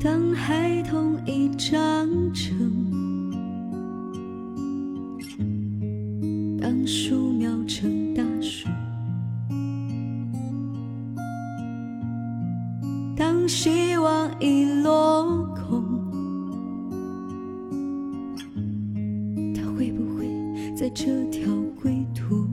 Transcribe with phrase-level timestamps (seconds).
[0.00, 2.56] 当孩童已长成，
[6.60, 8.68] 当树苗成大树，
[13.16, 15.82] 当希望已落空，
[19.52, 20.28] 他会不会
[20.76, 22.46] 在这条归途？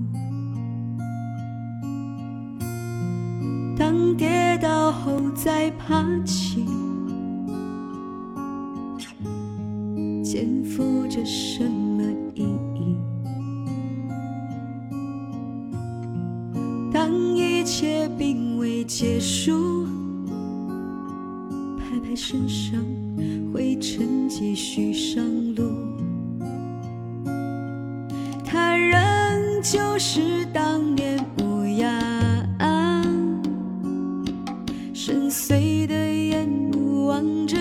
[3.77, 6.65] 当跌倒后再爬起，
[10.35, 12.43] 肩负着什么意
[12.75, 12.97] 义？
[16.91, 19.85] 当一切并未结束，
[21.79, 22.77] 拍拍身上
[23.53, 25.23] 灰尘，继续上
[25.55, 25.71] 路。
[28.43, 31.97] 他仍旧是当年模样。
[34.93, 37.55] 深邃的眼眸望着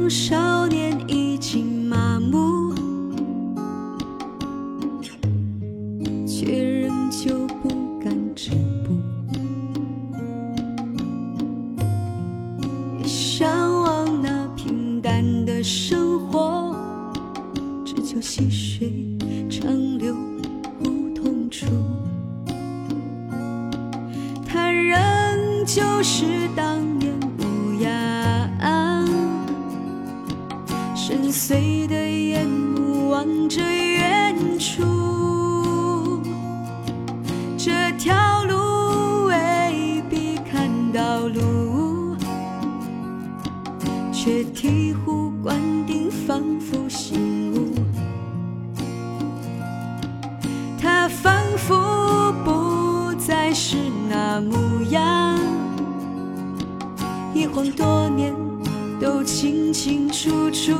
[0.00, 2.72] 当少年已经麻木，
[6.24, 8.52] 却仍旧不敢止
[8.84, 8.94] 步，
[13.04, 13.50] 向
[13.82, 16.76] 往那平淡的生活，
[17.84, 18.92] 只求细水
[19.50, 20.14] 长流
[20.78, 21.66] 不痛处。
[24.46, 26.77] 他仍旧是当
[31.30, 36.22] 深邃的眼目望着远处，
[37.58, 42.16] 这条路未必看到路，
[44.10, 45.54] 却醍醐灌
[45.86, 47.74] 顶，仿佛醒悟。
[50.80, 53.76] 他仿佛不再是
[54.08, 55.38] 那模样，
[57.34, 58.34] 一晃多年
[59.00, 60.72] 都清清楚楚。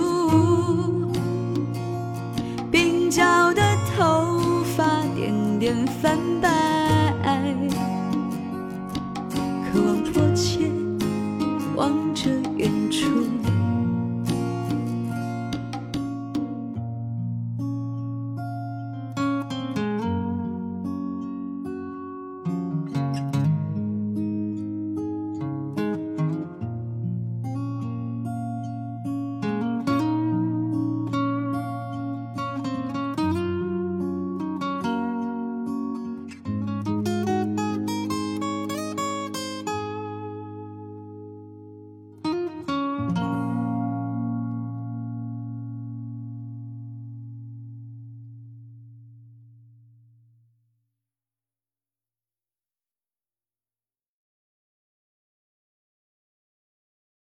[2.70, 3.62] 鬓角的
[3.96, 6.67] 头发点点泛白，